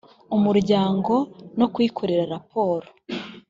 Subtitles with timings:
[0.35, 1.13] umuryango
[1.59, 2.87] no kuyikorera raporo